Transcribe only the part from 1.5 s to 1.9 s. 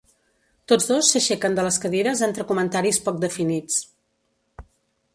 de les